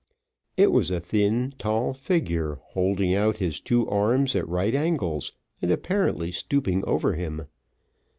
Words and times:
It 0.57 0.71
was 0.71 0.89
a 0.89 0.99
thin, 0.99 1.53
tall 1.59 1.93
figure, 1.93 2.57
holding 2.69 3.13
out 3.13 3.37
his 3.37 3.59
two 3.61 3.87
arms 3.87 4.35
at 4.35 4.49
right 4.49 4.73
angles, 4.73 5.31
and 5.61 5.69
apparently 5.69 6.31
stooping 6.31 6.83
over 6.85 7.13
him. 7.13 7.43